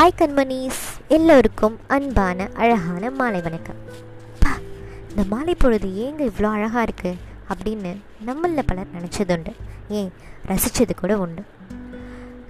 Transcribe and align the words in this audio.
Hi 0.00 0.18
கண்மணிஸ் 0.18 0.82
எல்லோருக்கும் 1.08 1.78
அன்பான 1.86 2.48
அழகான 2.54 3.10
மாலை 3.10 3.40
வணக்கம். 3.40 3.76
பா 4.40 4.50
இந்த 5.10 5.22
மாலை 5.28 5.54
பொழுது 5.54 5.88
ஏங்க 6.04 6.20
இவ்வளோ 6.20 6.50
அழகாக 6.50 6.84
இருக்குது 6.86 7.18
அப்படின்னு 7.48 7.96
நம்மளில் 8.26 8.66
பலர் 8.66 8.86
நினச்சதுண்டு. 8.96 9.52
ஏன் 9.88 10.10
ரசித்தது 10.46 10.94
கூட 10.94 11.18
உண்டு. 11.18 11.42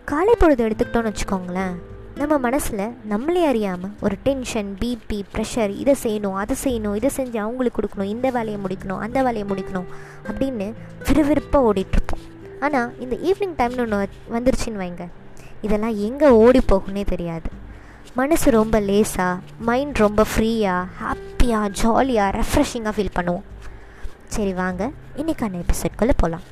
காலை 0.05 0.35
பொழுது 0.39 0.65
எடுத்துக்கிட்டோன்னு 0.69 1.13
வச்சுக்கோங்களேன் 1.13 1.75
நம்ம 2.15 2.39
மனசில் 2.39 2.95
நம்மளே 3.05 3.45
அறியாமல் 3.45 3.95
ஒரு 4.01 4.17
டென்ஷன் 4.23 4.77
பிபி 4.81 5.25
ப்ரெஷர் 5.35 5.75
இதை 5.77 5.97
செய்யணும் 6.03 6.33
அதை 6.33 6.57
செய்யணும் 6.65 6.95
இதை 6.95 7.11
செஞ்சு 7.17 7.39
அவங்களுக்கு 7.39 7.81
கொடுக்கணும் 7.81 8.13
இந்த 8.17 8.31
வேலையை 8.31 8.61
முடிக்கணும் 8.65 8.99
அந்த 8.99 9.23
வேலையை 9.23 9.49
முடிக்கணும் 9.49 9.89
அப்படின்னு 10.29 10.73
விறுவிறுப்பாக 11.09 11.73
ஓடிட்டுருப்போம் 11.73 12.25
ஆனால் 12.61 12.93
இந்த 12.99 13.17
ஈவினிங் 13.17 13.59
டைம்னு 13.59 13.81
ஒன்று 13.81 14.09
வந்துருச்சுன்னு 14.33 14.83
வைங்க. 14.83 15.07
இதெல்லாம் 15.67 15.97
எங்கே 16.09 16.29
ஓடி 16.45 16.61
போகும்னே 16.73 17.05
தெரியாது. 17.13 17.49
மனசு 18.19 18.51
ரொம்ப 18.51 18.77
லேஸாக 18.81 19.35
மைண்ட் 19.69 19.99
ரொம்ப 20.05 20.25
ஃப்ரீயாக 20.31 20.87
ஹாப்பியாக 21.01 21.69
ஜாலியாக 21.81 22.31
ரெஃப்ரெஷிங்காக 22.39 22.95
ஃபீல் 22.97 23.17
பண்ணுவோம். 23.19 23.47
சரி 24.35 24.53
வாங்க. 24.63 24.83
இன்றைக்கான 25.21 25.61
எபிசோட்குள்ளே 25.65 26.15
போகலாம் 26.23 26.47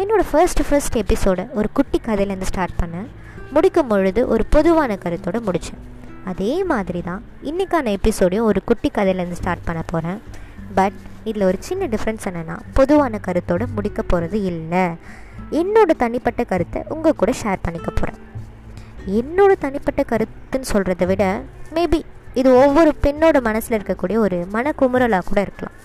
என்னோடய 0.00 0.28
ஃபர்ஸ்ட் 0.30 0.62
ஃபர்ஸ்ட் 0.68 0.96
எபிசோடை 1.02 1.44
ஒரு 1.58 1.68
குட்டி 1.78 2.00
கதையிலேருந்து 2.06 2.48
ஸ்டார்ட் 2.52 2.78
பண்ணேன். 2.82 3.08
முடிக்கும் 3.54 3.90
பொழுது 3.90 4.20
ஒரு 4.34 4.44
பொதுவான 4.54 4.96
கருத்தோடு 5.04 5.38
முடித்தேன் 5.48 5.82
அதே 6.30 6.52
மாதிரி 6.70 7.00
தான் 7.08 7.22
இன்றைக்கான 7.50 7.92
எபிசோடையும் 7.98 8.48
ஒரு 8.50 8.60
குட்டி 8.70 8.88
கதையிலேருந்து 8.96 9.38
ஸ்டார்ட் 9.40 9.66
பண்ண 9.68 9.82
போகிறேன் 9.92 10.18
பட் 10.78 10.96
இதில் 11.28 11.44
ஒரு 11.50 11.58
சின்ன 11.68 11.86
டிஃப்ரென்ஸ் 11.92 12.26
என்னென்னா 12.30 12.56
பொதுவான 12.78 13.20
கருத்தோடு 13.26 13.66
முடிக்க 13.76 14.00
போகிறது 14.02 14.38
இல்லை. 14.52 14.84
என்னோடய 15.50 16.00
தனிப்பட்ட 16.04 16.44
கருத்தை 16.44 16.82
உங்கள் 16.88 17.16
கூட 17.16 17.32
ஷேர் 17.42 17.62
பண்ணிக்க 17.62 17.90
போகிறேன் 17.90 18.20
என்னோடய 19.06 19.58
தனிப்பட்ட 19.58 20.04
கருத்துன்னு 20.12 20.70
சொல்கிறத 20.72 21.06
விட 21.06 21.40
மேபி 21.74 22.00
இது 22.34 22.54
ஒவ்வொரு 22.54 22.94
பெண்ணோட 23.02 23.40
மனசில் 23.40 23.76
இருக்கக்கூடிய 23.78 24.16
ஒரு 24.16 24.46
மனக்குமுறலாக 24.52 25.24
கூட 25.24 25.40
இருக்கலாம். 25.40 25.76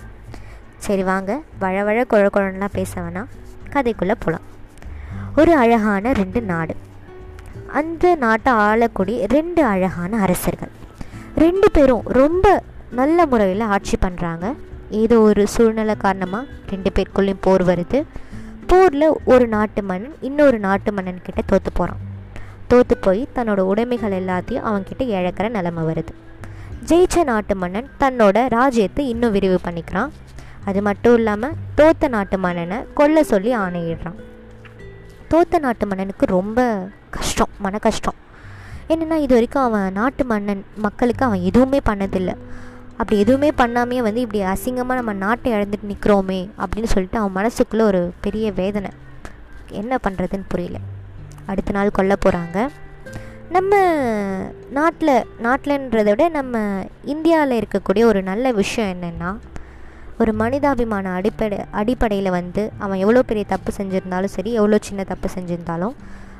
சரி 0.78 1.04
வாங்க 1.04 1.42
வழ 1.60 1.84
வழ 1.84 2.04
குழ 2.04 2.30
குழலாம் 2.30 2.74
பேச 2.74 3.02
வேணாம். 3.02 3.28
கதைக்குள்ளே 3.74 4.16
போகலாம் 4.20 4.48
ஒரு 5.36 5.56
அழகான 5.56 6.12
ரெண்டு 6.12 6.42
நாடு. 6.42 6.76
அந்த 7.68 8.16
நாட்டை 8.16 8.54
ஆளக்கூடிய 8.54 9.26
ரெண்டு 9.26 9.66
அழகான 9.66 10.18
அரசர்கள். 10.18 10.72
ரெண்டு 11.36 11.72
பேரும் 11.72 12.02
ரொம்ப 12.02 12.64
நல்ல 12.92 13.26
முறையில் 13.26 13.62
ஆட்சி 13.62 13.98
பண்ணுறாங்க 14.02 14.56
ஏதோ 14.90 15.20
ஒரு 15.20 15.48
சூழ்நிலை 15.48 15.96
காரணமாக 15.96 16.46
ரெண்டு 16.70 16.92
பேருக்குள்ளேயும் 16.96 17.42
போர் 17.42 17.64
வருது. 17.64 18.04
போரில் 18.72 19.08
ஒரு 19.26 19.48
நாட்டு 19.48 19.82
மன்னன் 19.84 20.16
இன்னொரு 20.22 20.60
நாட்டு 20.60 20.92
மன்னன் 20.92 21.22
கிட்ட 21.22 21.42
தோற்று 21.46 21.72
போகிறான் 21.74 22.02
தோற்று 22.68 22.98
போய் 22.98 23.28
தன்னோட 23.36 23.60
உடைமைகள் 23.60 24.14
எல்லாத்தையும் 24.20 24.68
அவன்கிட்ட 24.70 25.04
இழக்கிற 25.16 25.50
நிலமை 25.50 25.84
வருது. 25.84 26.14
ஜெயிச்ச 26.86 27.24
நாட்டு 27.24 27.56
மன்னன் 27.56 27.90
தன்னோட 28.00 28.50
ராஜ்யத்தை 28.50 29.10
இன்னும் 29.10 29.32
விரிவு 29.32 29.60
பண்ணிக்கிறான். 29.64 30.12
அது 30.66 30.82
மட்டும் 30.82 31.16
இல்லாமல் 31.16 31.58
தோத்த 31.78 32.08
நாட்டு 32.08 32.38
மன்னனை 32.38 32.78
கொல்ல 32.94 33.24
சொல்லி 33.24 33.56
ஆணையிடுறான். 33.56 34.18
தோத்த 35.32 35.60
நாட்டு 35.60 35.88
மன்னனுக்கு 35.88 36.26
ரொம்ப 36.26 36.88
கஷ்டம் 37.10 37.54
மன 37.60 37.78
கஷ்டம். 37.78 38.18
என்னென்னா 38.88 39.18
இது 39.26 39.34
வரைக்கும் 39.34 39.64
அவன் 39.64 39.92
நாட்டு 39.92 40.26
மன்னன் 40.26 40.66
மக்களுக்கு 40.76 41.26
அவன் 41.26 41.42
எதுவுமே 41.42 41.80
பண்ணதில்லை. 41.90 42.36
அப்படி 43.02 43.20
எதுவுமே 43.24 43.50
பண்ணாமே 43.62 44.00
வந்து 44.08 44.22
இப்படி 44.22 44.42
அசிங்கமாக 44.54 45.00
நம்ம 45.00 45.14
நாட்டை 45.26 45.54
இழந்துட்டு 45.54 45.92
நிற்கிறோமே 45.92 46.40
அப்படின்னு 46.62 46.90
சொல்லிட்டு 46.94 47.20
அவன் 47.22 47.36
மனசுக்குள்ளே 47.38 47.84
ஒரு 47.92 48.02
பெரிய 48.26 48.52
வேதனை. 48.62 48.90
என்ன 49.82 50.00
பண்ணுறதுன்னு 50.06 50.48
புரியல. 50.48 50.78
அடுத்த 51.46 51.72
நாள் 51.72 51.98
கொல்ல 51.98 52.14
போகிறாங்க 52.26 52.58
நம்ம 53.50 53.80
நாட்டில் 54.70 55.14
நாட்டில்ன்றதை 55.46 56.10
விட 56.10 56.26
நம்ம 56.30 56.58
இந்தியாவில் 57.04 57.56
இருக்கக்கூடிய 57.62 58.04
ஒரு 58.12 58.20
நல்ல 58.24 58.52
விஷயம் 58.52 58.92
என்னென்னா 58.96 59.32
ஒரு 60.18 60.34
மனிதாபிமான 60.34 61.12
அடிப்படை 61.20 61.60
அடிப்படையில் 61.72 62.30
வந்து 62.30 62.64
அவன் 62.78 62.98
எவ்வளோ 62.98 63.22
பெரிய 63.22 63.46
தப்பு 63.54 63.72
செஞ்சுருந்தாலும் 63.78 64.34
சரி 64.38 64.52
எவ்வளோ 64.54 64.80
சின்ன 64.82 65.04
தப்பு 65.04 65.30
செஞ்சுருந்தாலும் 65.36 65.96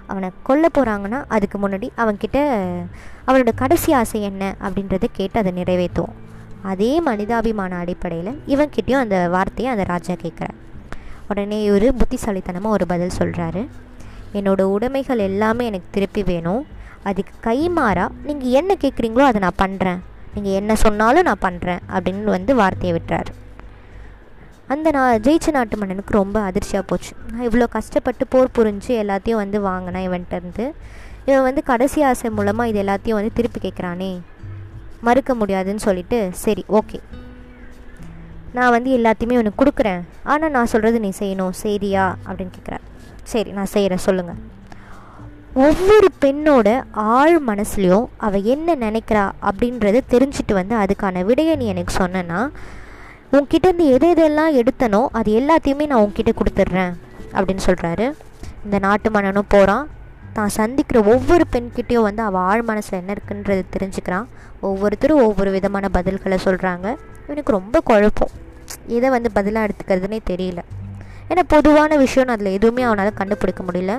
அவனை 0.08 0.30
கொல்ல 0.44 0.68
போகிறாங்கன்னா 0.78 1.22
அதுக்கு 1.28 1.58
முன்னாடி 1.60 1.90
அவன்கிட்ட 1.98 2.40
அவனோட 3.28 3.54
கடைசி 3.56 3.94
ஆசை 3.94 4.22
என்ன 4.22 4.56
அப்படின்றத 4.64 5.10
கேட்டு 5.12 5.40
அதை 5.40 5.64
நிறைவேற்றுவோம். 5.64 6.18
அதே 6.72 6.92
மனிதாபிமான 7.08 7.78
அடிப்படையில் 7.84 8.34
இவன்கிட்டையும் 8.54 9.04
அந்த 9.04 9.18
வார்த்தையை 9.36 9.70
அந்த 9.74 9.84
ராஜா 9.94 10.14
கேட்குறார். 10.24 10.58
உடனே 11.30 11.58
இவர் 11.64 11.88
புத்திசாலித்தனமாக 12.02 12.76
ஒரு 12.78 12.86
பதில் 12.92 13.18
சொல்கிறாரு 13.20 13.64
என்னோடய 14.38 14.74
உடைமைகள் 14.76 15.26
எல்லாமே 15.30 15.64
எனக்கு 15.72 15.90
திருப்பி 15.96 16.24
வேணும். 16.32 16.64
அதுக்கு 17.10 17.34
கைமாறா 17.48 18.06
நீங்கள் 18.28 18.56
என்ன 18.60 18.72
கேட்குறீங்களோ 18.84 19.26
அதை 19.30 19.40
நான் 19.46 19.62
பண்ணுறேன் 19.64 20.02
நீங்கள் 20.34 20.58
என்ன 20.60 20.76
சொன்னாலும் 20.86 21.28
நான் 21.30 21.46
பண்ணுறேன் 21.48 21.82
அப்படின்னு 21.96 22.36
வந்து 22.38 22.52
வார்த்தையை 22.62 22.94
விட்டுறாரு. 22.98 23.32
அந்த 24.74 24.92
நான் 24.98 25.22
ஜெயிச்ச 25.26 25.52
நாட்டு 25.56 25.78
மன்னனுக்கு 25.80 26.14
ரொம்ப 26.22 26.38
அதிர்ச்சியாக 26.50 26.86
போச்சு. 26.90 27.14
நான் 27.32 27.46
இவ்வளோ 27.48 27.66
கஷ்டப்பட்டு 27.78 28.26
போர் 28.34 28.54
புரிஞ்சு 28.58 28.92
எல்லாத்தையும் 29.04 29.42
வந்து 29.44 29.60
வாங்கினேன் 29.70 30.06
இவன்ட்டேருந்து 30.10 30.66
இவன் 31.26 31.48
வந்து 31.48 31.64
கடைசி 31.72 32.04
ஆசை 32.10 32.30
மூலமாக 32.38 32.70
இது 32.72 32.80
எல்லாத்தையும் 32.84 33.20
வந்து 33.20 33.34
திருப்பி 33.40 33.60
கேட்குறானே. 33.66 34.12
மறுக்க 35.02 35.34
முடியாதுன்னு 35.36 35.86
சொல்லிட்டு 35.88 36.30
சரி 36.44 36.64
ஓகே. 36.80 37.00
நான் 38.54 38.74
வந்து 38.76 38.90
எல்லாத்தையுமே 38.98 39.38
உனக்கு 39.42 39.60
கொடுக்குறேன். 39.62 40.02
ஆனால் 40.24 40.52
நான் 40.52 40.72
சொல்கிறது 40.74 41.00
நீ 41.00 41.12
செய்யணும். 41.20 41.54
சரியா 41.64 42.06
அப்படின்னு 42.28 42.56
கேட்குறேன் 42.58 42.86
சரி 43.24 43.52
நான் 43.52 43.72
செய்கிறேன் 43.76 44.06
சொல்லுங்கள் 44.08 44.42
ஒவ்வொரு 45.66 46.08
பெண்ணோட 46.24 46.68
ஆழ் 46.92 47.38
மனசுலையும் 47.48 48.06
அவள் 48.18 48.44
என்ன 48.44 48.76
நினைக்கிறா 48.76 49.24
அப்படின்றத 49.50 50.02
தெரிஞ்சுட்டு 50.14 50.54
வந்து 50.54 50.76
அதுக்கான 50.76 51.24
விடையை 51.26 51.56
நீ 51.56 51.66
எனக்கு 51.66 51.94
சொன்னேன்னா 52.04 52.40
உன்கிட்டேருந்து 53.32 53.86
எது 53.96 54.08
எதெல்லாம் 54.14 54.56
எடுத்தனோ 54.56 55.02
அது 55.12 55.32
எல்லாத்தையுமே 55.32 55.88
நான் 55.88 56.04
உன்கிட்ட 56.06 56.32
கொடுத்துட்றேன் 56.40 56.94
அப்படின்னு 57.34 57.66
சொல்கிறாரு 57.66 58.06
இந்த 58.64 58.80
நாட்டு 58.80 59.10
மன்னனும் 59.12 59.50
போகிறான் 59.50 59.86
தான் 60.34 60.52
சந்திக்கிற 60.58 61.04
ஒவ்வொரு 61.04 61.44
பெண்கிட்டையும் 61.52 62.08
வந்து 62.08 62.22
அவள் 62.24 62.42
ஆழ் 62.42 62.62
மனசில் 62.62 63.00
என்ன 63.00 63.14
இருக்குன்றது 63.14 63.64
தெரிஞ்சுக்கிறான். 63.76 64.28
ஒவ்வொருத்தரும் 64.62 65.24
ஒவ்வொரு 65.28 65.52
விதமான 65.52 65.88
பதில்களை 65.94 66.38
சொல்கிறாங்க 66.46 66.88
இவனுக்கு 67.26 67.52
ரொம்ப 67.52 67.80
குழப்பம். 67.80 68.34
எதை 68.88 69.10
வந்து 69.10 69.32
பதிலாக 69.32 69.68
எடுத்துக்கிறதுனே 69.68 70.20
தெரியல. 70.30 70.62
ஏன்னா 71.30 71.44
பொதுவான 71.48 71.98
விஷயம்னு 71.98 72.36
அதில் 72.36 72.56
எதுவுமே 72.58 72.82
அவனால் 72.82 73.14
கண்டுபிடிக்க 73.14 73.64
முடியல. 73.64 73.94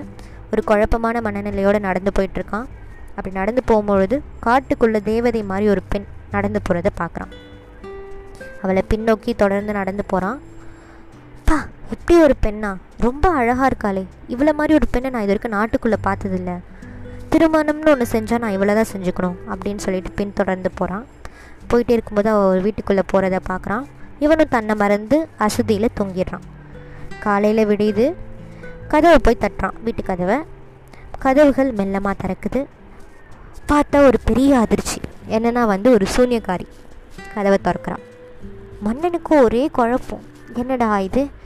ஒரு 0.52 0.62
குழப்பமான 0.64 1.20
மனநிலையோடு 1.20 1.80
நடந்து 1.80 2.10
போயிட்டுருக்கான். 2.18 2.66
அப்படி 3.08 3.34
நடந்து 3.34 3.62
போகும்பொழுது 3.66 4.16
காட்டுக்குள்ளே 4.46 5.00
தேவதை 5.02 5.42
மாதிரி 5.42 5.68
ஒரு 5.68 5.82
பெண் 5.88 6.04
நடந்து 6.30 6.60
போகிறத 6.66 6.90
பார்க்குறான். 6.98 7.32
அவளை 8.62 8.82
பின்னோக்கி 8.90 9.32
தொடர்ந்து 9.36 9.72
நடந்து 9.72 10.04
போகிறான் 10.04 10.40
பா 11.44 11.56
இப்படி 11.92 12.20
ஒரு 12.20 12.34
பெண்ணா? 12.42 12.76
ரொம்ப 12.98 13.28
அழகாக 13.28 13.68
இருக்காளே. 13.70 14.02
இவ்வளோ 14.28 14.52
மாதிரி 14.52 14.74
ஒரு 14.74 14.86
பெண்ணை 14.90 15.10
நான் 15.10 15.22
இது 15.22 15.38
வரைக்கும் 15.38 15.54
நாட்டுக்குள்ளே 15.54 15.98
பார்த்ததில்ல. 16.06 16.52
திருமணம்னு 17.30 17.90
ஒன்று 17.92 18.06
செஞ்சால் 18.12 18.38
நான் 18.38 18.56
இவ்வளோ 18.58 18.74
தான் 18.74 18.90
செஞ்சுக்கணும் 18.94 19.36
அப்படின்னு 19.50 19.76
சொல்லிட்டு 19.76 20.10
பின் 20.10 20.32
தொடர்ந்து 20.32 20.70
போகிறான் 20.70 21.06
போயிட்டே 21.70 21.90
இருக்கும்போது 21.90 22.30
அவள் 22.30 22.60
வீட்டுக்குள்ளே 22.60 23.02
போகிறத 23.12 23.38
பார்க்குறான். 23.48 23.84
இவனும் 24.18 24.48
தன்னை 24.48 24.74
மறந்து 24.74 25.28
அசுதியில் 25.38 25.94
தொங்கிடுறான். 26.00 26.46
காலையில் 27.20 27.66
விடியுது. 27.66 28.14
கதவை 28.88 29.18
போய் 29.22 29.40
தட்டுறான் 29.40 29.76
வீட்டு 29.84 30.02
கதவை. 30.02 30.38
கதவுகள் 31.18 31.72
மெல்லமாக 31.72 32.14
திறக்குது. 32.22 32.66
பார்த்தா 33.68 34.06
ஒரு 34.06 34.18
பெரிய 34.24 34.58
அதிர்ச்சி. 34.58 35.00
என்னென்னா 35.28 35.66
வந்து 35.66 35.92
ஒரு 35.92 36.06
சூன்யக்காரி. 36.16 36.66
கதவை 37.34 37.58
திறக்கிறான் 37.64 38.02
மன்னனுக்கும் 38.84 39.42
ஒரே 39.42 39.68
குழப்பம். 39.72 40.24
என்னடா 40.54 40.98
இது? 40.98 41.40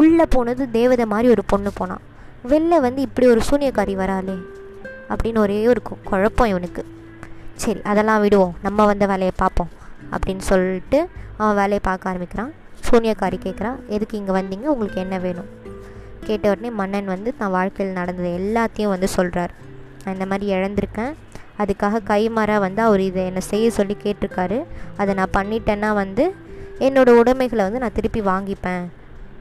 உள்ளே 0.00 0.24
போனது 0.34 0.62
தேவதை 0.70 1.04
மாதிரி 1.12 1.28
ஒரு 1.34 1.42
பொண்ணு 1.52 1.70
போனான். 1.74 2.02
வெளில 2.50 2.80
வந்து 2.86 3.00
இப்படி 3.06 3.26
ஒரு 3.32 3.42
சூனியக்காரி 3.48 3.94
வராளே 4.02 4.36
அப்படின்னு 5.10 5.38
ஒரே 5.44 5.58
ஒரு 5.72 5.80
குழப்பம் 6.10 6.50
இவனுக்கு. 6.52 6.82
சரி 7.62 7.80
அதெல்லாம் 7.90 8.20
விடுவோம். 8.20 8.54
நம்ம 8.62 8.86
வந்த 8.90 9.04
வேலையை 9.12 9.34
பார்ப்போம் 9.42 9.70
அப்படின்னு 10.14 10.44
சொல்லிட்டு 10.50 10.98
அவன் 11.36 11.56
வேலையை 11.60 11.80
பார்க்க 11.82 12.10
ஆரம்பிக்கிறான். 12.10 12.52
சூனியக்காரி 12.88 13.38
கேட்குறான் 13.44 13.78
எதுக்கு 13.94 14.18
இங்கே 14.18 14.34
வந்தீங்க? 14.38 14.66
உங்களுக்கு 14.74 15.00
என்ன 15.04 15.16
வேணும்? 15.18 15.48
கேட்ட 16.26 16.44
உடனே 16.52 16.70
மன்னன் 16.80 17.08
வந்து 17.14 17.30
தான் 17.40 17.54
வாழ்க்கையில் 17.56 17.98
நடந்தது 17.98 18.30
எல்லாத்தையும் 18.40 18.92
வந்து 18.94 19.08
சொல்கிறார் 19.16 19.52
நான் 20.02 20.16
இந்த 20.16 20.26
மாதிரி 20.30 20.46
இழந்திருக்கேன். 20.56 21.12
அதுக்காக 21.62 22.00
கைமாறாக 22.10 22.64
வந்து 22.66 22.80
அவர் 22.82 23.02
இதை 23.08 23.22
என்னை 23.30 23.42
செய்ய 23.50 23.66
சொல்லி 23.70 23.96
கேட்டிருக்காரு. 24.04 24.58
அதை 24.96 25.12
நான் 25.20 25.36
பண்ணிட்டேன்னா 25.36 25.90
வந்து 26.02 26.24
என்னோடய 26.86 27.20
உடைமைகளை 27.20 27.64
வந்து 27.64 27.82
நான் 27.84 27.96
திருப்பி 27.98 28.20
வாங்கிப்பேன். 28.32 28.84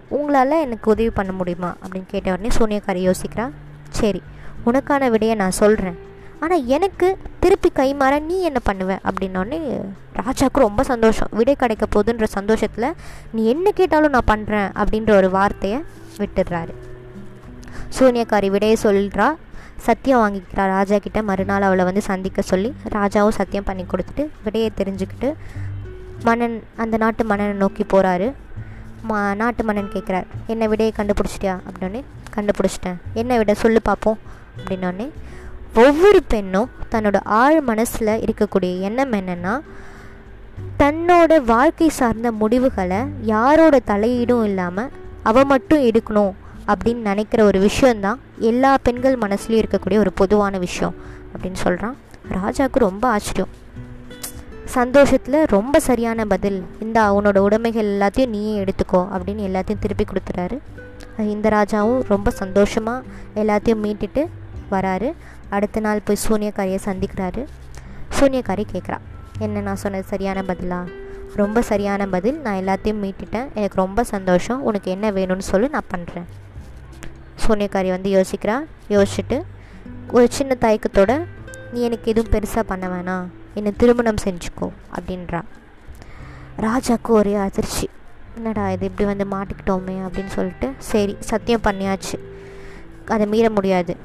உங்களால் 0.10 0.62
எனக்கு 0.62 0.92
உதவி 0.92 1.10
பண்ண 1.10 1.32
முடியுமா? 1.32 1.76
அப்படின்னு 1.84 2.06
கேட்ட 2.08 2.32
உடனே 2.32 2.50
சோனியாக்காரி 2.58 3.12
யோசிக்கிறா 3.12 3.50
சரி 3.90 4.22
உனக்கான 4.66 5.10
விடையை 5.10 5.36
நான் 5.36 5.52
சொல்கிறேன் 5.52 5.98
ஆனால் 6.40 6.66
எனக்கு 6.66 7.18
திருப்பி 7.40 7.70
கைமாற 7.76 8.22
நீ 8.22 8.42
என்ன 8.42 8.60
பண்ணுவ? 8.72 8.98
அப்படின்னோடனே 9.04 9.82
ராஜாவுக்கு 10.16 10.60
ரொம்ப 10.60 10.84
சந்தோஷம். 10.84 11.28
விடை 11.32 11.56
கிடைக்க 11.56 11.86
போகுதுன்ற 11.96 12.24
சந்தோஷத்தில் 12.24 12.96
நீ 13.32 13.46
என்ன 13.46 13.72
கேட்டாலும் 13.72 14.12
நான் 14.12 14.30
பண்ணுறேன் 14.32 14.70
அப்படின்ற 14.82 15.16
ஒரு 15.16 15.30
வார்த்தையை 15.30 15.84
விட்டுடுறாரு. 16.18 16.74
சூனியக்காரி 18.00 18.50
விடையை 18.50 18.78
சொல்கிறா 18.84 19.36
சத்தியம் 19.76 20.22
வாங்கிக்கிறா 20.24 20.66
ராஜா 20.68 20.98
கிட்ட. 20.98 21.24
மறுநாள் 21.24 21.62
அவளை 21.62 21.86
வந்து 21.86 22.02
சந்திக்க 22.02 22.42
சொல்லி 22.42 22.74
ராஜாவும் 22.90 23.38
சத்தியம் 23.40 23.64
பண்ணி 23.64 23.86
கொடுத்துட்டு 23.92 24.30
விடையை 24.44 24.72
தெரிஞ்சுக்கிட்டு 24.78 25.34
மன்னன் 26.24 26.64
அந்த 26.76 26.98
நாட்டு 26.98 27.24
மன்னனை 27.24 27.56
நோக்கி 27.56 27.84
போகிறாரு 27.84 28.34
மா 29.08 29.34
நாட்டு 29.34 29.64
மன்னன் 29.64 29.92
கேட்குறார் 29.94 30.26
என்ன 30.48 30.68
விடையை 30.68 30.94
கண்டுபிடிச்சிட்டியா? 30.98 31.60
அப்படின்னே 31.68 32.04
கண்டுபிடிச்சிட்டேன். 32.36 32.98
என்ன 33.14 33.38
விட 33.38 33.54
சொல்லு 33.54 33.82
பார்ப்போம் 33.82 34.18
அப்படின்னோடனே 34.58 35.10
ஒவ்வொரு 35.76 36.24
பெண்ணும் 36.28 36.70
தன்னோட 36.92 37.16
ஆழ் 37.24 37.62
மனசில் 37.62 38.20
இருக்கக்கூடிய 38.20 38.80
எண்ணம் 38.80 39.12
என்னென்னா 39.12 39.60
தன்னோட 40.80 41.42
வாழ்க்கை 41.42 41.90
சார்ந்த 41.90 42.32
முடிவுகளை 42.32 42.98
யாரோட 43.22 43.80
தலையீடும் 43.88 44.44
இல்லாமல் 44.44 44.92
அவள் 45.24 45.44
மட்டும் 45.44 45.84
எடுக்கணும். 45.84 46.34
அப்படின்னு 46.68 47.02
நினைக்கிற 47.10 47.44
ஒரு 47.44 47.60
விஷயந்தான் 47.60 48.20
எல்லா 48.40 48.78
பெண்கள் 48.84 49.18
மனசுலையும் 49.18 49.64
இருக்கக்கூடிய 49.64 49.98
ஒரு 49.98 50.12
பொதுவான 50.14 50.58
விஷயம் 50.58 50.96
அப்படின்னு 51.34 51.60
சொல்கிறான் 51.66 51.96
ராஜாவுக்கு 52.32 52.80
ரொம்ப 52.88 53.08
ஆச்சரியம். 53.08 53.52
சந்தோஷத்தில் 54.66 55.44
ரொம்ப 55.44 55.80
சரியான 55.80 56.26
பதில். 56.26 56.64
இந்த 56.80 57.00
உன்னோட 57.18 57.38
உடைமைகள் 57.38 57.86
எல்லாத்தையும் 57.86 58.28
நீயே 58.28 58.64
எடுத்துக்கோ 58.64 59.02
அப்படின்னு 59.16 59.44
எல்லாத்தையும் 59.50 59.80
திருப்பி 59.80 60.06
கொடுத்துறாரு. 60.06 60.58
இந்த 61.18 61.50
ராஜாவும் 61.50 62.04
ரொம்ப 62.08 62.30
சந்தோஷமாக 62.30 63.04
எல்லாத்தையும் 63.36 63.84
மீட்டுட்டு 63.86 64.28
வராரு. 64.72 65.14
அடுத்த 65.50 65.80
நாள் 65.80 66.02
போய் 66.04 66.24
சூனியக்காரியை 66.28 66.80
சந்திக்கிறாரு. 66.86 67.46
சூனியக்காரி 68.20 68.66
கேட்குறா 68.74 68.98
என்ன 69.40 69.60
நான் 69.60 69.76
சொன்னது 69.76 70.04
சரியான 70.04 70.42
பதிலா? 70.42 70.88
ரொம்ப 71.36 71.62
சரியான 71.62 72.08
பதில். 72.08 72.38
நான் 72.40 72.60
எல்லாத்தையும் 72.62 73.02
மீட்டுட்டேன். 73.06 73.48
எனக்கு 73.54 73.76
ரொம்ப 73.76 74.04
சந்தோஷம். 74.04 74.62
உனக்கு 74.62 74.92
என்ன 74.92 75.12
வேணும்னு 75.12 75.48
சொல்லி 75.52 75.68
நான் 75.68 75.92
பண்ணுறேன் 75.96 76.28
சூனியக்காரி 77.48 77.90
வந்து 77.90 78.10
யோசிக்கிறா. 78.18 78.64
யோசிச்சுட்டு 78.90 79.42
ஒரு 80.12 80.28
சின்ன 80.32 80.56
தயக்கத்தோட 80.62 81.26
நீ 81.74 81.82
எனக்கு 81.82 82.12
எதுவும் 82.12 82.34
பெருசாக 82.34 82.60
பண்ண 82.60 82.88
வேணாம். 82.88 83.26
என்னை 83.58 83.72
திருமணம் 83.82 84.24
செஞ்சுக்கோ 84.26 84.68
அப்படின்றான் 84.96 85.50
ராஜாவுக்கு 86.66 87.12
ஒரே 87.20 87.36
அதிர்ச்சி. 87.46 87.90
என்னடா 88.38 88.64
இது 88.72 88.86
இப்படி 88.90 89.06
வந்து 89.10 89.26
மாட்டிக்கிட்டோமே 89.36 89.96
அப்படின்னு 90.06 90.32
சொல்லிட்டு 90.38 90.68
சரி 90.92 91.14
சத்தியம் 91.30 91.66
பண்ணியாச்சு. 91.68 92.18
அதை 93.14 93.28
மீற 93.34 93.50
முடியாது 93.50 93.96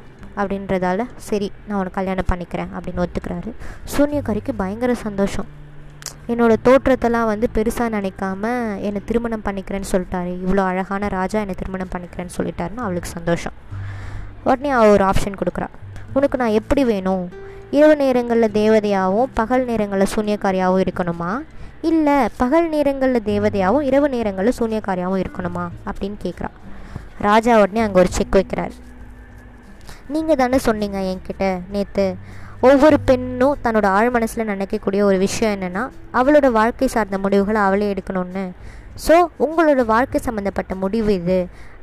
அப்படின்றதால 0.41 1.06
சரி 1.17 1.52
நான் 1.67 1.79
உனக்கு 1.79 1.99
கல்யாணம் 1.99 2.29
பண்ணிக்கிறேன் 2.32 2.70
அப்படின்னு 2.76 3.02
ஒத்துக்கிறாரு. 3.05 3.52
சூன்யக்காரிக்கு 3.94 4.52
பயங்கர 4.62 4.94
சந்தோஷம். 5.06 5.49
என்னோடய 6.29 6.56
தோற்றத்தெல்லாம் 6.67 7.31
வந்து 7.32 7.47
பெருசாக 7.55 7.88
நினைக்காம 7.97 8.44
என்னை 8.87 9.00
திருமணம் 9.08 9.44
பண்ணிக்கிறேன்னு 9.47 9.91
சொல்லிட்டாரு. 9.93 10.32
இவ்வளோ 10.44 10.64
அழகான 10.70 11.08
ராஜா 11.08 11.38
என்னை 11.41 11.56
திருமணம் 11.62 11.93
பண்ணிக்கிறேன்னு 11.94 12.37
சொல்லிட்டாருன்னு 12.38 12.85
அவளுக்கு 12.87 13.11
சந்தோஷம். 13.17 13.56
உடனே 14.44 14.70
அவள் 14.70 14.88
ஒரு 14.88 15.05
ஆப்ஷன் 15.05 15.41
கொடுக்குறா. 15.41 15.69
உனக்கு 16.12 16.38
நான் 16.43 16.58
எப்படி 16.61 16.85
வேணும்? 16.85 17.26
இரவு 17.71 17.97
நேரங்களில் 17.97 18.55
தேவதையாகவும் 18.61 19.31
பகல் 19.35 19.65
நேரங்களில் 19.65 20.13
சூன்யக்காரியாகவும் 20.15 20.83
இருக்கணுமா? 20.85 21.31
இல்லை 21.81 22.17
பகல் 22.37 22.69
நேரங்களில் 22.69 23.27
தேவதையாகவும் 23.27 23.87
இரவு 23.91 24.09
நேரங்களில் 24.09 24.57
சூன்யக்காரியாகவும் 24.59 25.23
இருக்கணுமா? 25.25 25.65
அப்படின்னு 25.91 26.19
கேட்குறான் 26.25 26.57
ராஜா 27.19 27.55
உடனே 27.61 27.81
அங்கே 27.81 27.99
ஒரு 27.99 28.11
செக் 28.11 28.37
வைக்கிறார். 28.37 28.75
நீங்கள் 30.09 30.37
தானே 30.37 30.59
சொன்னீங்க 30.59 30.99
என்கிட்ட 31.13 31.61
நேற்று 31.71 32.17
ஒவ்வொரு 32.61 32.97
பெண்ணும் 33.01 33.57
தன்னோட 33.65 33.87
ஆழ் 33.87 34.11
மனசில் 34.11 34.47
நினைக்கக்கூடிய 34.47 35.01
ஒரு 35.01 35.19
விஷயம் 35.19 35.55
என்னென்னா 35.57 35.85
அவளோட 36.13 36.51
வாழ்க்கை 36.51 36.89
சார்ந்த 36.89 37.19
முடிவுகளை 37.19 37.61
அவளே 37.61 37.95
எடுக்கணும்னு. 37.95 38.45
ஸோ 39.07 39.15
உங்களோட 39.47 39.85
வாழ்க்கை 39.85 40.21
சம்மந்தப்பட்ட 40.21 40.75
முடிவு 40.75 41.15
இது. 41.15 41.39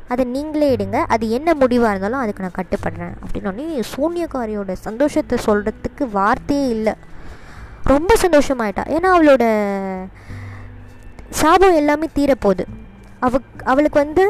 அதை 0.07 0.23
நீங்களே 0.25 0.67
எடுங்க. 0.75 0.97
அது 1.13 1.25
என்ன 1.37 1.53
முடிவாக 1.53 1.91
இருந்தாலும் 1.93 2.21
அதுக்கு 2.23 2.43
நான் 2.45 2.57
கட்டுப்படுறேன். 2.59 3.13
அப்படின்னோடனே 3.23 3.67
சூன்யக்காரியோட 3.93 4.71
சந்தோஷத்தை 4.87 5.37
சொல்கிறதுக்கு 5.45 6.03
வார்த்தையே 6.11 6.67
இல்லை. 6.77 6.93
ரொம்ப 7.93 8.13
சந்தோஷமாயிட்டா. 8.23 8.83
ஏன்னா 8.95 9.09
அவளோட 9.15 9.45
சாபம் 11.41 11.79
எல்லாமே 11.81 12.07
தீரப்போகுது. 12.19 12.65
அவ 13.19 13.39
அவளுக்கு 13.63 13.97
வந்து 14.03 14.23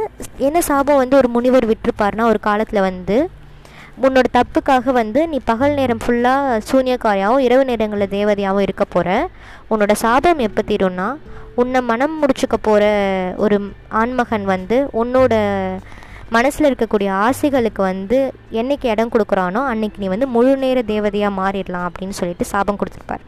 என்ன 0.48 0.62
சாபம் 0.62 1.02
வந்து 1.02 1.16
ஒரு 1.18 1.28
முனிவர் 1.28 1.70
விட்டுருப்பார்னா 1.72 2.26
ஒரு 2.34 2.40
காலத்தில் 2.40 2.88
வந்து 2.90 3.18
உன்னோட 4.06 4.28
தப்புக்காக 4.38 4.92
வந்து 4.92 5.20
நீ 5.28 5.38
பகல் 5.46 5.74
நேரம் 5.74 6.02
ஃபுல்லாக 6.04 6.60
சூன்யக்காரியாகவும் 6.70 7.46
இரவு 7.46 7.64
நேரங்களில் 7.66 8.14
தேவதையாகவும் 8.18 8.66
இருக்க 8.68 8.86
போகிற 8.86 9.30
உன்னோட 9.70 9.94
சாபம் 10.04 10.44
எப்போ 10.48 10.64
தீரும்னா 10.68 11.08
உன்னை 11.62 11.80
மனம் 11.92 12.16
முடிச்சுக்க 12.22 12.56
போகிற 12.68 12.84
ஒரு 13.44 13.58
ஆண்மகன் 14.02 14.46
வந்து 14.54 14.78
உன்னோட 15.02 15.34
மனசில் 16.36 16.68
இருக்கக்கூடிய 16.70 17.10
ஆசைகளுக்கு 17.26 17.82
வந்து 17.92 18.18
என்னைக்கு 18.60 18.88
இடம் 18.94 19.12
கொடுக்குறானோ 19.14 19.62
அன்னைக்கு 19.72 20.02
நீ 20.04 20.08
வந்து 20.14 20.28
முழு 20.36 20.54
நேர 20.64 20.80
தேவதையாக 20.94 21.38
மாறிடலாம் 21.42 21.86
அப்படின்னு 21.90 22.18
சொல்லிட்டு 22.20 22.46
சாபம் 22.52 22.80
கொடுத்துருப்பார். 22.82 23.24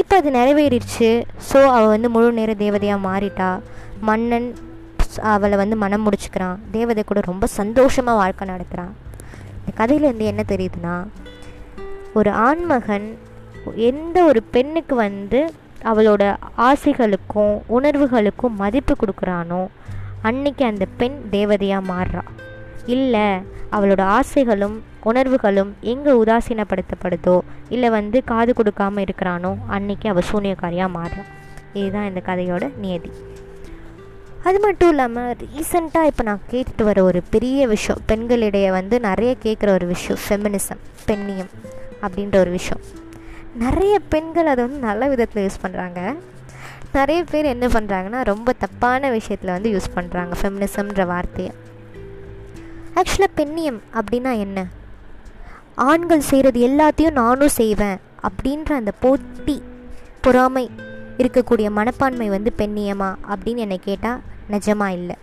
இப்போ 0.00 0.14
அது 0.20 0.30
நிறைவேறிடுச்சு. 0.38 1.10
ஸோ 1.50 1.58
அவள் 1.74 1.92
வந்து 1.94 2.08
முழு 2.14 2.30
நேர 2.38 2.54
தேவதையாக 2.64 3.04
மாறிட்டா. 3.08 3.50
மன்னன் 4.08 4.48
அவளை 5.34 5.56
வந்து 5.62 5.76
மனம் 5.82 6.04
முடிச்சுக்கிறான். 6.06 6.56
தேவதை 6.76 7.02
கூட 7.10 7.20
ரொம்ப 7.30 7.46
சந்தோஷமாக 7.58 8.20
வாழ்க்கை 8.22 8.46
நடத்துகிறான் 8.52 8.92
இந்த 9.60 9.72
கதையிலேருந்து 9.80 10.26
என்ன 10.32 10.42
தெரியுதுன்னா 10.52 10.96
ஒரு 12.18 12.30
ஆண்மகன் 12.48 13.06
எந்த 13.90 14.16
ஒரு 14.30 14.40
பெண்ணுக்கு 14.54 14.94
வந்து 14.94 15.40
அவளோட 15.90 16.22
ஆசைகளுக்கும் 16.68 17.54
உணர்வுகளுக்கும் 17.76 18.58
மதிப்பு 18.62 18.94
கொடுக்குறானோ 19.00 19.62
அன்னைக்கு 20.28 20.64
அந்த 20.64 20.84
பெண் 21.00 21.18
தேவதையாக 21.34 21.88
மாறுறா. 21.92 22.22
இல்லை 22.94 23.26
அவளோட 23.76 24.02
ஆசைகளும் 24.18 24.76
உணர்வுகளும் 25.10 25.70
எங்கே 25.92 26.12
உதாசீனப்படுத்தப்படுதோ 26.22 27.36
இல்லை 27.74 27.88
வந்து 27.96 28.18
காது 28.32 28.52
கொடுக்காமல் 28.54 29.04
இருக்கிறானோ 29.06 29.52
அன்னைக்கு 29.76 30.08
அவள் 30.12 30.28
சூனியக்காரியாக 30.32 30.96
மாறுறான் 30.98 31.30
இதுதான் 31.78 32.08
இந்த 32.10 32.20
கதையோட 32.28 32.64
நியதி. 32.82 33.10
அது 34.48 34.58
மட்டும் 34.66 34.90
இல்லாமல் 34.92 35.32
ரீசெண்டாக 35.54 36.10
இப்போ 36.10 36.24
நான் 36.28 36.46
கேட்டுட்டு 36.50 36.84
வர 36.88 37.02
ஒரு 37.02 37.20
பெரிய 37.34 37.66
விஷயம் 37.74 38.02
பெண்களிடையே 38.10 38.70
வந்து 38.78 38.98
நிறைய 39.08 39.32
கேட்குற 39.44 39.70
ஒரு 39.78 39.86
விஷயம் 39.94 40.20
ஃபெமினிசம் 40.26 40.84
பெண்ணியம் 41.08 41.52
அப்படின்ற 42.02 42.38
ஒரு 42.44 42.50
விஷயம். 42.50 42.82
நிறைய 43.58 43.98
பெண்கள் 43.98 44.46
அதை 44.46 44.64
வந்து 44.64 44.86
நல்ல 44.86 45.08
விதத்தில் 45.08 45.46
யூஸ் 45.46 45.64
பண்ணுறாங்க 45.66 46.16
நிறைய 46.92 47.24
பேர் 47.30 47.44
என்ன 47.44 47.66
பண்ணுறாங்கன்னா 47.66 48.24
ரொம்ப 48.24 48.52
தப்பான 48.52 49.10
விஷயத்தில் 49.10 49.50
வந்து 49.50 49.70
யூஸ் 49.70 49.94
பண்ணுறாங்க 49.94 50.32
ஃபெமினிசம்ன்ற 50.42 51.06
வார்த்தையை. 51.06 51.52
ஆக்சுவலாக 52.94 53.36
பெண்ணியம் 53.36 53.80
அப்படின்னா 53.94 54.38
என்ன? 54.38 54.66
ஆண்கள் 55.74 56.20
செய்கிறது 56.20 56.60
எல்லாத்தையும் 56.68 57.12
நானும் 57.12 57.48
செய்வேன் 57.48 57.98
அப்படின்ற 58.22 58.72
அந்த 58.72 58.92
போட்டி 59.00 59.62
பொறாமை 60.20 60.70
இருக்கக்கூடிய 61.18 61.70
மனப்பான்மை 61.70 62.28
வந்து 62.28 62.52
பெண்ணியமா 62.58 63.14
அப்படின்னு 63.28 63.56
என்னை 63.56 63.80
கேட்டால் 63.82 64.20
நிஜமாக 64.50 64.92
இல்லை. 64.92 65.16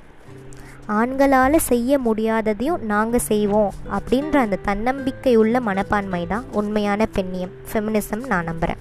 ஆண்களால் 0.87 1.59
செய்ய 1.59 1.99
முடியாததையும் 1.99 2.79
நாங்கள் 2.79 3.19
செய்வோம் 3.19 3.73
அப்படின்ற 3.91 4.35
அந்த 4.35 4.55
தன்னம்பிக்கை 4.55 5.35
உள்ள 5.35 5.59
மனப்பான்மை 5.59 6.27
தான் 6.27 6.43
உண்மையான 6.51 7.07
பெண்ணியம். 7.15 7.49
ஃபெமினிசம் 7.73 8.27
நான் 8.27 8.43
நம்புகிறேன் 8.43 8.77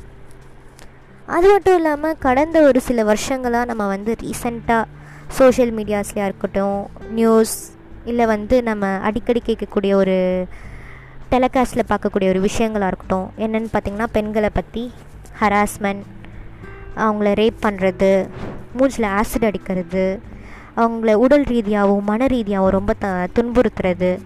அது 1.26 1.50
மட்டும் 1.50 1.74
இல்லாமல் 1.74 2.18
கடந்த 2.18 2.62
ஒரு 2.62 2.80
சில 2.80 3.04
வருஷங்களாக 3.04 3.64
நம்ம 3.64 3.86
வந்து 3.86 4.16
ரீசெண்டாக 4.20 4.84
சோஷியல் 5.28 5.72
மீடியாஸ்லையாக 5.72 6.24
இருக்கட்டும் 6.24 6.88
நியூஸ் 7.10 7.72
இல்லை 8.04 8.26
வந்து 8.26 8.62
நம்ம 8.62 8.86
அடிக்கடி 8.86 9.42
கேட்கக்கூடிய 9.46 9.94
ஒரு 9.94 10.46
டெலகாஸ்ட்டில் 11.30 11.88
பார்க்கக்கூடிய 11.88 12.28
ஒரு 12.28 12.40
விஷயங்களாக 12.40 12.86
இருக்கட்டும் 12.86 13.30
என்னென்னு 13.38 13.66
பார்த்திங்கன்னா 13.72 14.06
பெண்களை 14.12 14.48
பற்றி 14.52 14.92
ஹராஸ்மெண்ட் 15.40 16.02
அவங்கள 16.96 17.32
ரேப் 17.32 17.62
பண்ணுறது 17.62 18.28
மூஞ்சில் 18.78 19.20
ஆசிட் 19.20 19.44
அடிக்கிறது 19.44 20.20
அவங்கள 20.76 21.14
உடல் 21.14 21.42
ரீதியாகவும் 21.42 22.04
மன 22.04 22.26
ரீதியாகவும் 22.26 22.72
ரொம்ப 22.72 22.94
த 22.98 23.26
துன்புறுத்துறது. 23.34 24.20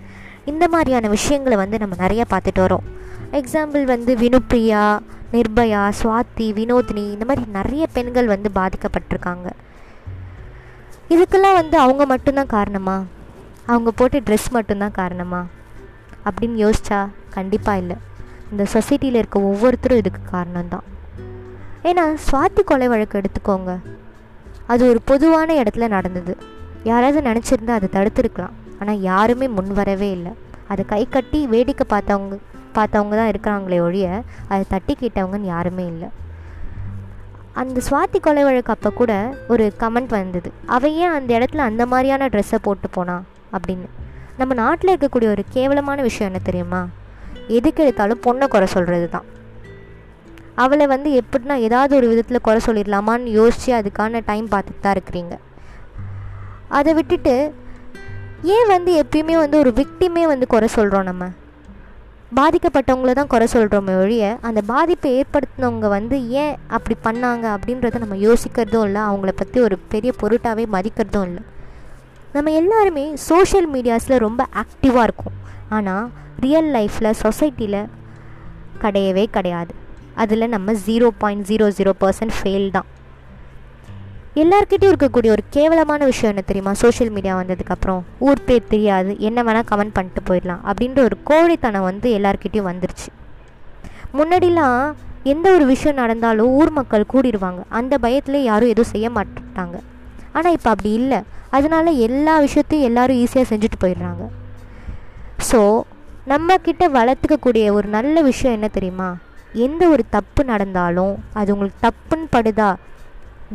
இந்த 0.45 0.69
மாதிரியான 0.69 1.09
விஷயங்களை 1.09 1.59
வந்து 1.59 1.79
நம்ம 1.79 1.95
நிறையா 1.97 2.25
பார்த்துட்டு 2.31 2.59
வரோம். 2.59 3.05
எக்ஸாம்பிள் 3.33 3.85
வந்து 3.85 4.17
வினுப்பிரியா 4.17 4.99
நிர்பயா 5.33 5.93
சுவாதி 6.03 6.23
வினோதினி 6.37 7.13
இந்த 7.13 7.25
மாதிரி 7.25 7.47
நிறைய 7.53 7.87
பெண்கள் 7.93 8.27
வந்து 8.27 8.51
பாதிக்கப்பட்டிருக்காங்க. 8.55 9.51
இதுக்கெல்லாம் 11.09 11.53
வந்து 11.53 11.79
அவங்க 11.79 12.07
மட்டும்தான் 12.07 12.47
காரணமா? 12.47 13.05
அவங்க 13.67 13.91
போட்ட 13.91 14.19
ட்ரெஸ் 14.19 14.51
மட்டும்தான் 14.51 14.93
காரணமா? 14.93 15.47
அப்படின்னு 16.25 16.73
யோசிச்சா 16.73 17.09
கண்டிப்பாக 17.31 17.79
இல்லை. 17.79 17.97
இந்த 18.51 18.67
சொசைட்டியில் 18.73 19.15
இருக்க 19.15 19.41
ஒவ்வொருத்தரும் 19.41 19.99
இதுக்கு 19.99 20.37
காரணம்தான். 20.37 20.85
ஏன்னா 21.83 22.17
சுவாதி 22.33 22.65
கொலை 22.65 22.89
வழக்கு 22.89 23.21
எடுத்துக்கோங்க. 23.21 23.79
அது 24.67 24.89
ஒரு 24.89 25.01
பொதுவான 25.05 25.55
இடத்துல 25.55 25.89
நடந்தது. 25.89 26.37
யாராவது 26.85 27.21
நினச்சிருந்தா 27.31 27.71
அதை 27.71 27.89
தடுத்துருக்கலாம். 27.93 28.55
ஆனால் 28.81 29.01
யாருமே 29.01 29.49
முன் 29.49 29.73
வரவே 29.73 30.11
இல்லை. 30.11 30.33
அதை 30.69 30.85
கை 30.85 31.07
கட்டி 31.11 31.47
வேடிக்கை 31.47 31.99
பார்த்தவங்க 31.99 32.39
பார்த்தவங்க 32.75 33.17
தான் 33.17 33.31
இருக்கிறாங்களே 33.31 33.81
ஒழிய 33.81 34.23
அதை 34.49 34.65
தட்டி 34.69 34.97
கேட்டவங்கன்னு 35.01 35.41
யாருமே 35.41 35.87
இல்லை. 35.87 36.09
அந்த 37.53 37.81
சுவாதி 37.91 38.21
கொலை 38.21 38.43
வழக்கு 38.43 38.73
அப்போ 38.73 38.91
கூட 38.91 39.35
ஒரு 39.49 39.73
கமெண்ட் 39.81 40.09
வந்தது. 40.09 40.53
அவன் 40.67 40.91
ஏன் 40.91 41.11
அந்த 41.11 41.39
இடத்துல 41.39 41.57
அந்த 41.57 41.87
மாதிரியான 41.87 42.27
ட்ரெஸ்ஸை 42.27 42.59
போட்டு 42.63 42.91
போனா? 42.91 43.23
அப்படின்னு. 43.53 43.89
நம்ம 44.39 44.55
நாட்டில் 44.55 44.97
இருக்கக்கூடிய 44.97 45.31
ஒரு 45.31 45.45
கேவலமான 45.49 46.03
விஷயம் 46.03 46.33
என்ன 46.33 46.45
தெரியுமா? 46.45 46.87
எதுக்கு 47.49 47.83
எடுத்தாலும் 47.83 48.21
பொண்ணை 48.25 48.49
குறை 48.49 48.67
சொல்கிறது 48.67 49.09
தான் 49.09 49.25
அவளை 50.57 50.87
வந்து 50.87 51.23
எப்படின்னா 51.23 51.55
ஏதாவது 51.69 51.97
ஒரு 51.97 52.07
விதத்தில் 52.09 52.45
குறை 52.47 52.61
சொல்லிடலாமான்னு 52.67 53.37
யோசித்து 53.41 53.73
அதுக்கான 53.79 54.23
டைம் 54.31 54.47
பார்த்துட்டு 54.53 54.85
தான் 54.85 54.97
இருக்கிறீங்க. 54.97 55.35
அதை 56.69 56.93
விட்டுட்டு 56.95 57.35
ஏன் 58.55 58.71
வந்து 58.75 58.93
எப்பயுமே 59.03 59.35
வந்து 59.43 59.59
ஒரு 59.59 59.71
விக்டிமே 59.81 60.23
வந்து 60.33 60.47
குறை 60.47 60.69
சொல்கிறோம் 60.69 61.09
நம்ம? 61.11 61.25
பாதிக்கப்பட்டவங்கள 62.37 63.13
தான் 63.13 63.31
குறை 63.33 63.47
சொல்கிறோமே 63.53 63.93
ஒழிய 64.03 64.25
அந்த 64.43 64.61
பாதிப்பை 64.63 65.11
ஏற்படுத்தினவங்க 65.19 65.89
வந்து 65.89 66.17
ஏன் 66.29 66.55
அப்படி 66.67 66.97
பண்ணாங்க 67.05 67.45
அப்படின்றத 67.57 68.01
நம்ம 68.05 68.17
யோசிக்கிறதும் 68.27 68.87
இல்லை 68.89 69.03
அவங்கள 69.11 69.33
பற்றி 69.37 69.61
ஒரு 69.61 69.79
பெரிய 69.93 70.13
பொருட்டாகவே 70.23 70.65
மதிக்கிறதும் 70.77 71.27
இல்லை. 71.31 71.43
நம்ம 72.33 72.51
எல்லாருமே 72.51 73.05
சோஷியல் 73.31 73.69
மீடியாஸில் 73.75 74.25
ரொம்ப 74.27 74.43
ஆக்டிவாக 74.63 75.07
இருக்கும். 75.09 75.37
ஆனால் 75.69 76.07
ரியல் 76.45 76.71
லைஃப்பில் 76.75 77.19
சொசைட்டியில் 77.23 77.83
கிடையவே 78.85 79.27
கிடையாது. 79.37 79.75
அதில் 80.23 80.53
நம்ம 80.55 80.73
zero 80.87 81.09
point 81.23 81.47
zero 81.51 81.67
zero 81.79 81.93
percent 82.03 82.35
fail 82.39 82.69
தான். 82.77 82.89
எல்லாருக்கிட்டையும் 84.43 84.93
இருக்கக்கூடிய 84.93 85.31
ஒரு 85.35 85.43
கேவலமான 85.57 86.07
விஷயம் 86.11 86.33
என்ன 86.33 86.43
தெரியுமா? 86.49 86.73
சோஷியல் 86.83 87.13
மீடியா 87.17 87.35
வந்ததுக்கப்புறம் 87.41 88.01
ஊர் 88.27 88.45
பேர் 88.49 88.71
தெரியாது 88.73 89.13
என்ன 89.29 89.43
வேணால் 89.49 89.69
கமெண்ட் 89.71 89.95
பண்ணிட்டு 89.99 90.23
போயிடலாம் 90.29 90.63
அப்படின்ற 90.71 91.01
ஒரு 91.09 91.17
கோழைத்தனம் 91.31 91.87
வந்து 91.91 92.09
எல்லாருக்கிட்டையும் 92.19 92.69
வந்துருச்சு. 92.71 93.09
முன்னாடிலாம் 94.19 94.81
எந்த 95.33 95.47
ஒரு 95.57 95.65
விஷயம் 95.73 96.01
நடந்தாலும் 96.03 96.51
ஊர் 96.59 96.73
மக்கள் 96.79 97.11
கூடிடுவாங்க 97.13 97.63
அந்த 97.79 97.95
பயத்தில் 98.05 98.47
யாரும் 98.51 98.73
எதுவும் 98.73 98.93
செய்ய 98.95 99.07
மாட்டாங்க. 99.17 99.77
ஆனால் 100.37 100.55
இப்போ 100.57 100.71
அப்படி 100.75 100.91
இல்லை. 101.01 101.21
அதனால 101.57 101.91
எல்லா 102.07 102.35
விஷயத்தையும் 102.47 102.89
எல்லாரும் 102.89 103.21
ஈஸியாக 103.23 103.49
செஞ்சுட்டு 103.53 103.79
போயிடுறாங்க. 103.83 104.25
ஸோ 105.51 105.61
நம்மக்கிட்ட 106.33 106.85
வளர்த்துக்கக்கூடிய 106.99 107.65
ஒரு 107.79 107.89
நல்ல 107.97 108.23
விஷயம் 108.31 108.57
என்ன 108.59 108.69
தெரியுமா? 108.77 109.09
எந்த 109.65 109.83
ஒரு 109.89 110.05
தப்பு 110.11 110.45
நடந்தாலும் 110.45 111.15
அது 111.33 111.53
உங்களுக்கு 111.55 111.81
தப்புன்னு 111.89 112.27
படுதா? 112.37 112.71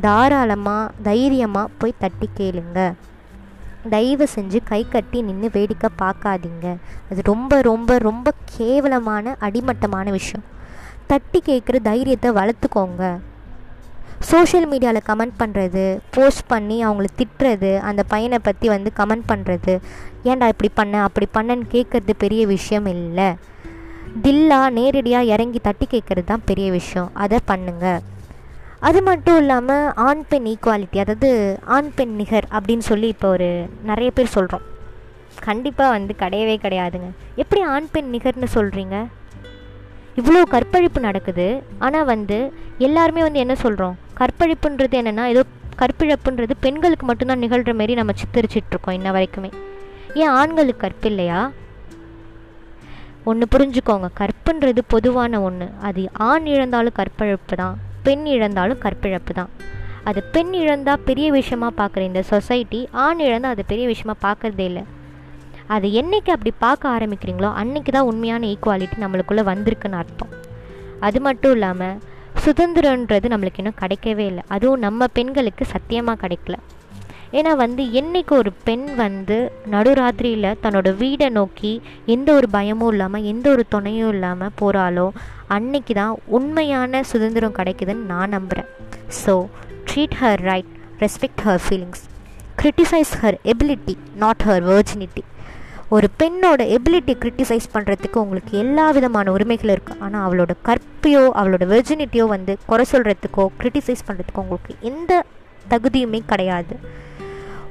தாராளமாக 0.01 0.91
தைரியமாக 1.03 1.73
போய் 1.77 1.99
தட்டி 1.99 2.29
கேளுங்க. 2.37 2.79
தயவு 3.89 4.25
செஞ்சு 4.35 4.59
கை 4.63 4.79
கட்டி 4.89 5.21
நின்று 5.21 5.49
வேடிக்கை 5.53 5.89
பார்க்காதீங்க. 6.01 6.67
அது 7.09 7.21
ரொம்ப 7.23 7.61
ரொம்ப 7.61 7.97
ரொம்ப 7.97 8.33
கேவலமான 8.57 9.35
அடிமட்டமான 9.39 10.09
விஷயம். 10.11 10.45
தட்டி 11.07 11.41
கேட்குற 11.45 11.77
தைரியத்தை 11.81 12.31
வளர்த்துக்கோங்க. 12.31 13.03
சோஷியல் 14.29 14.67
மீடியாவில் 14.69 15.07
கமெண்ட் 15.07 15.39
பண்ணுறது 15.39 15.83
போஸ்ட் 16.11 16.47
பண்ணி 16.47 16.77
அவங்கள 16.85 17.07
திட்டுறது 17.19 17.71
அந்த 17.89 18.01
பையனை 18.03 18.39
பற்றி 18.39 18.67
வந்து 18.67 18.91
கமெண்ட் 18.95 19.29
பண்ணுறது 19.31 19.73
ஏன்டா 20.23 20.47
இப்படி 20.53 20.69
பண்ண? 20.73 21.03
அப்படி 21.03 21.27
பண்ணன்னு 21.33 21.65
கேட்குறது 21.71 22.13
பெரிய 22.17 22.45
விஷயம் 22.45 22.85
இல்லை. 22.85 23.29
தில்லா 24.23 24.69
நேரடியாக 24.77 25.29
இறங்கி 25.33 25.59
தட்டி 25.59 25.85
கேட்குறது 25.91 26.29
தான் 26.31 26.43
பெரிய 26.49 26.71
விஷயம். 26.71 27.09
அதை 27.23 27.37
பண்ணுங்கள் 27.51 28.01
அது 28.87 28.99
மட்டும் 29.07 29.37
இல்லாமல் 29.41 29.85
ஆண் 30.05 30.23
பெண் 30.29 30.47
ஈக்குவாலிட்டி 30.51 30.97
அதாவது 31.03 31.29
ஆண் 31.75 31.91
பெண் 31.97 32.13
நிகர் 32.21 32.47
அப்படின்னு 32.55 32.85
சொல்லி 32.89 33.07
இப்போ 33.13 33.27
ஒரு 33.35 33.49
நிறைய 33.89 34.11
பேர் 34.17 34.35
சொல்கிறோம் 34.35 34.65
கண்டிப்பாக 35.47 35.93
வந்து 35.95 36.13
கிடையவே 36.23 36.55
கிடையாதுங்க. 36.63 37.09
எப்படி 37.41 37.61
ஆண் 37.75 37.89
பெண் 37.93 38.09
நிகர்னு 38.15 38.49
சொல்கிறீங்க 38.57 38.95
இவ்வளோ 40.19 40.41
கற்பழிப்பு 40.55 40.99
நடக்குது. 41.07 41.47
ஆனால் 41.85 42.09
வந்து 42.13 42.39
எல்லாருமே 42.87 43.21
வந்து 43.27 43.43
என்ன 43.45 43.55
சொல்கிறோம் 43.55 43.95
கற்பழிப்புன்றது 44.19 44.97
என்னென்னா 45.01 45.25
ஏதோ 45.33 45.43
கற்பிழப்புன்றது 45.81 46.53
பெண்களுக்கு 46.65 47.05
மட்டும்தான் 47.05 47.43
நிகழ்கிற 47.45 47.73
மாரி 47.81 47.93
நம்ம 48.01 48.13
சித்தரிச்சிட்ருக்கோம் 48.21 48.97
இன்ன 48.99 49.11
வரைக்குமே. 49.17 49.51
ஏன் 50.21 50.33
ஆண்களுக்கு 50.39 50.83
கற்பு 50.85 51.09
இல்லையா 51.11 51.39
ஒன்று 53.29 53.45
புரிஞ்சுக்கோங்க. 53.53 54.07
கற்புன்றது 54.19 54.81
பொதுவான 54.93 55.41
ஒன்று 55.47 55.67
அது 55.87 56.03
ஆண் 56.29 56.47
இழந்தாலும் 56.53 56.97
கற்பழப்பு 56.99 57.55
தான். 57.63 57.75
பெண் 58.05 58.25
இழந்தாலும் 58.35 58.81
கற்பிழப்பு 58.85 59.33
தான். 59.39 59.51
அது 60.09 60.19
பெண் 60.35 60.53
இழந்தால் 60.61 61.03
பெரிய 61.09 61.27
விஷயமாக 61.39 61.73
பார்க்குற 61.79 62.01
இந்த 62.09 62.21
சொசைட்டி 62.31 62.79
ஆண் 63.05 63.21
இழந்தால் 63.27 63.53
அது 63.55 63.65
பெரிய 63.71 63.85
விஷயமாக 63.93 64.17
பார்க்குறதே 64.27 64.65
இல்லை. 64.71 64.83
அது 65.75 65.87
என்னைக்கு 66.01 66.31
அப்படி 66.35 66.51
பார்க்க 66.65 66.93
ஆரம்பிக்கிறீங்களோ 66.95 67.49
அன்னைக்கு 67.61 67.91
தான் 67.97 68.09
உண்மையான 68.11 68.47
ஈக்குவாலிட்டி 68.53 68.97
நம்மளுக்குள்ளே 69.03 69.43
வந்திருக்குன்னு 69.51 69.99
அர்த்தம். 70.01 70.31
அது 71.07 71.19
மட்டும் 71.27 71.53
இல்லாமல் 71.57 71.99
சுதந்திரன்றது 72.45 73.27
நம்மளுக்கு 73.33 73.61
இன்னும் 73.63 73.79
கிடைக்கவே 73.83 74.25
இல்லை. 74.31 74.43
அதுவும் 74.55 74.83
நம்ம 74.87 75.07
பெண்களுக்கு 75.17 75.65
சத்தியமாக 75.75 76.21
கிடைக்கல. 76.23 76.57
ஏன்னா 77.33 77.55
வந்து 77.55 77.91
என்னைக்கு 77.91 78.29
ஒரு 78.29 78.51
பெண் 78.63 78.87
வந்து 78.95 79.51
நடுராத்திரியில் 79.71 80.57
தன்னோட 80.63 80.95
வீடை 80.95 81.29
நோக்கி 81.29 81.81
எந்த 82.05 82.33
ஒரு 82.33 82.49
பயமும் 82.49 82.91
இல்லாமல் 82.91 83.23
எந்த 83.23 83.49
ஒரு 83.49 83.63
துணையும் 83.69 84.09
இல்லாமல் 84.09 84.55
போகிறாளோ 84.61 85.07
அன்னைக்கு 85.47 85.93
தான் 85.93 86.17
உண்மையான 86.27 87.03
சுதந்திரம் 87.03 87.53
கிடைக்குதுன்னு 87.53 88.05
நான் 88.05 88.29
நம்புகிறேன் 88.29 88.69
so 89.25 89.47
treat 89.85 90.17
her 90.21 90.41
right 90.41 90.71
respect 90.99 91.43
her 91.43 91.57
feelings 91.57 92.03
criticise 92.55 93.13
her 93.17 93.37
ability 93.43 93.97
not 94.15 94.41
her 94.41 94.63
virginity 94.63 95.23
ஒரு 95.89 96.07
பெண்ணோட 96.17 96.61
எபிலிட்டி 96.67 97.13
கிரிட்டிசைஸ் 97.13 97.65
பண்ணுறதுக்கு 97.73 98.17
உங்களுக்கு 98.17 98.57
எல்லா 98.57 98.91
விதமான 98.91 99.31
உரிமைகளும் 99.31 99.75
இருக்குது 99.75 99.99
ஆனால் 99.99 100.23
அவளோட 100.27 100.53
கற்பையோ 100.67 101.23
அவளோட 101.31 101.63
வெர்ஜினிட்டியோ 101.65 102.27
வந்து 102.27 102.57
குறை 102.65 102.85
சொல்கிறதுக்கோ 102.91 103.47
கிரிட்டிசைஸ் 103.59 104.07
பண்ணுறதுக்கோ 104.07 104.35
உங்களுக்கு 104.35 104.75
எந்த 104.81 105.23
தகுதியுமே 105.69 106.19
கிடையாது. 106.27 106.75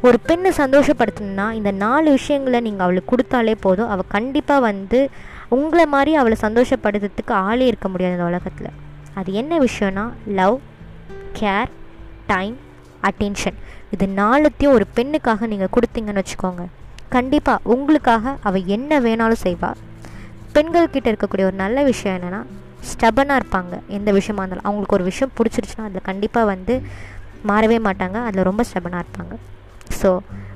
ஒரு 0.06 0.18
பெண்ணை 0.20 0.50
சந்தோஷப்படுத்தணும்னா 0.56 1.46
இந்த 1.52 1.70
நாலு 1.70 2.10
விஷயங்களை 2.10 2.60
நீங்கள் 2.60 2.84
அவளுக்கு 2.84 3.10
கொடுத்தாலே 3.14 3.54
போதும். 3.60 3.88
அவள் 3.88 4.12
கண்டிப்பாக 4.16 4.60
வந்து 4.60 5.10
உங்களை 5.48 5.86
மாதிரி 5.86 6.14
அவளை 6.14 6.36
சந்தோஷப்படுத்துறதுக்கு 6.40 7.34
ஆளே 7.48 7.66
இருக்க 7.66 7.88
முடியாது 7.88 8.14
இந்த 8.16 8.26
உலகத்தில். 8.26 8.70
அது 9.14 9.32
என்ன 9.32 9.58
விஷயம்னா 9.58 10.04
லவ் 10.38 10.56
கேர் 11.40 11.70
டைம் 12.26 12.56
அட்டென்ஷன் 13.02 13.58
இது 13.94 14.06
நாலுத்தையும் 14.16 14.74
ஒரு 14.76 14.86
பெண்ணுக்காக 14.96 15.46
நீங்கள் 15.52 15.72
கொடுத்தீங்கன்னு 15.76 16.22
வச்சுக்கோங்க. 16.22 16.64
கண்டிப்பாக 17.08 17.70
உங்களுக்காக 17.74 18.34
அவள் 18.42 18.66
என்ன 18.76 19.00
வேணாலும் 19.00 19.42
செய்வாள் 19.42 19.78
பெண்கள் 20.52 20.90
கிட்டே 20.90 21.12
இருக்கக்கூடிய 21.12 21.48
ஒரு 21.50 21.58
நல்ல 21.64 21.82
விஷயம் 21.82 22.16
என்னென்னா 22.18 22.40
ஸ்டபனாக 22.90 23.40
இருப்பாங்க. 23.40 23.74
எந்த 23.86 24.10
விஷயமா 24.12 24.42
இருந்தாலும். 24.42 24.66
அவங்களுக்கு 24.68 24.96
ஒரு 24.96 25.04
விஷயம் 25.04 25.32
பிடிச்சிருச்சுன்னா 25.36 25.86
அதில் 25.88 26.08
கண்டிப்பாக 26.10 26.46
வந்து 26.46 26.74
மாறவே 27.48 27.78
மாட்டாங்க. 27.88 28.18
அதில் 28.28 28.48
ரொம்ப 28.50 28.62
ஸ்டபனாக 28.70 29.02
இருப்பாங்க. 29.04 29.34
ஸோ 30.00 30.10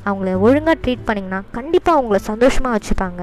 அவங்கள 0.09 0.31
ஒழுங்காக 0.47 0.77
ட்ரீட் 0.85 1.07
பண்ணிங்கன்னா 1.09 1.41
கண்டிப்பாக 1.59 1.99
அவங்கள 1.99 2.19
சந்தோஷமாக 2.31 2.73
வச்சுப்பாங்க. 2.77 3.23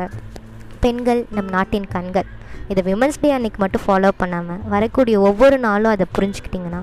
பெண்கள் 0.84 1.22
நம் 1.36 1.51
நாட்டின் 1.56 1.90
கண்கள். 1.96 2.30
இதை 2.72 2.82
விமன்ஸ் 2.90 3.22
டே 3.22 3.30
அன்னைக்கு 3.36 3.60
மட்டும் 3.63 3.84
ஃபாலோ 3.86 4.10
பண்ணாமல் 4.22 4.62
வரக்கூடிய 4.74 5.16
ஒவ்வொரு 5.30 5.58
நாளும் 5.68 5.94
அதை 5.96 6.06
புரிஞ்சுக்கிட்டிங்கன்னா 6.18 6.82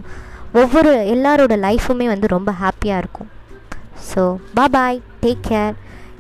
ஒவ்வொரு 0.61 0.91
எல்லாரோட 1.15 1.55
லைஃப்புமே 1.67 2.07
வந்து 2.13 2.27
ரொம்ப 2.37 2.51
ஹாப்பியாக 2.63 3.03
இருக்கும். 3.03 3.31
ஸோ 4.11 4.23
பாய் 4.77 5.01
டேக் 5.23 5.45
கேர் 5.51 5.77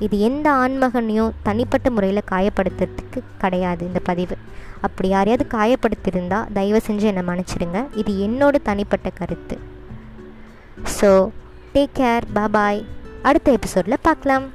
இது 0.06 0.16
எந்த 0.28 0.46
ஆண்மகனையும் 0.62 1.32
தனிப்பட்ட 1.46 1.90
முறையில் 1.94 2.28
காயப்படுத்துறதுக்கு 2.32 3.20
கிடையாது 3.42 3.82
இந்த 3.88 4.00
பதிவு. 4.10 4.36
அப்படி 4.86 5.08
யாரையாவது 5.14 5.44
காயப்படுத்தியிருந்தால் 5.56 6.50
தயவு 6.58 6.80
செஞ்சு 6.88 7.06
என்னை 7.12 7.24
மன்னிச்சிடுங்க. 7.30 7.80
இது 8.00 8.12
என்னோட 8.26 8.56
தனிப்பட்ட 8.68 9.08
கருத்து. 9.20 9.56
ஸோ 10.98 11.10
டேக் 11.74 11.96
கேர் 12.00 12.26
பாய் 12.56 12.80
அடுத்த 13.22 13.52
எபிசோடில் 13.52 14.02
பார்க்கலாம். 14.02 14.46